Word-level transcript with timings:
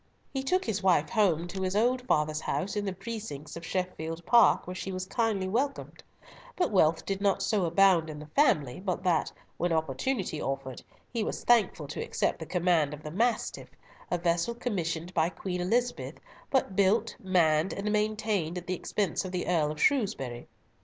He 0.33 0.41
took 0.41 0.65
his 0.65 0.81
wife 0.81 1.09
home 1.11 1.47
to 1.49 1.61
his 1.61 1.75
old 1.75 2.01
father's 2.07 2.41
house 2.41 2.75
in 2.75 2.85
the 2.85 2.91
precincts 2.91 3.55
of 3.55 3.63
Sheffield 3.63 4.25
Park, 4.25 4.65
where 4.65 4.73
she 4.73 4.91
was 4.91 5.05
kindly 5.05 5.47
welcomed; 5.47 6.01
but 6.55 6.71
wealth 6.71 7.05
did 7.05 7.21
not 7.21 7.43
so 7.43 7.65
abound 7.65 8.09
in 8.09 8.17
the 8.17 8.25
family 8.25 8.79
but 8.79 9.03
that, 9.03 9.31
when 9.57 9.71
opportunity 9.71 10.41
offered, 10.41 10.81
he 11.13 11.23
was 11.23 11.43
thankful 11.43 11.85
to 11.89 12.01
accept 12.03 12.39
the 12.39 12.47
command 12.47 12.95
of 12.95 13.03
the 13.03 13.11
Mastiff, 13.11 13.69
a 14.09 14.17
vessel 14.17 14.55
commissioned 14.55 15.13
by 15.13 15.29
Queen 15.29 15.61
Elizabeth, 15.61 16.15
but 16.49 16.75
built, 16.75 17.15
manned, 17.19 17.71
and 17.71 17.91
maintained 17.91 18.57
at 18.57 18.65
the 18.65 18.73
expense 18.73 19.23
of 19.23 19.31
the 19.31 19.45
Earl 19.47 19.69
of 19.71 19.79
Shrewsbury. 19.79 20.47